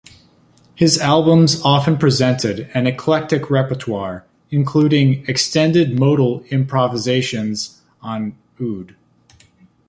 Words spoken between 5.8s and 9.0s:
modal improvisations on oud.